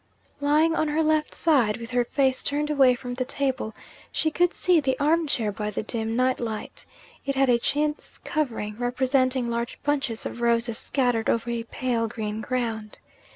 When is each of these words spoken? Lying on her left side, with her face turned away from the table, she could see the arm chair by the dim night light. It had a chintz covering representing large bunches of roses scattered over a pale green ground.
Lying 0.39 0.75
on 0.75 0.87
her 0.87 1.03
left 1.03 1.35
side, 1.35 1.77
with 1.77 1.91
her 1.91 2.03
face 2.03 2.41
turned 2.43 2.71
away 2.71 2.95
from 2.95 3.13
the 3.13 3.23
table, 3.23 3.75
she 4.11 4.31
could 4.31 4.55
see 4.55 4.79
the 4.79 4.97
arm 4.99 5.27
chair 5.27 5.51
by 5.51 5.69
the 5.69 5.83
dim 5.83 6.15
night 6.15 6.39
light. 6.39 6.87
It 7.23 7.35
had 7.35 7.49
a 7.49 7.59
chintz 7.59 8.17
covering 8.17 8.79
representing 8.79 9.47
large 9.47 9.77
bunches 9.83 10.25
of 10.25 10.41
roses 10.41 10.79
scattered 10.79 11.29
over 11.29 11.51
a 11.51 11.61
pale 11.61 12.07
green 12.07 12.41
ground. 12.41 12.97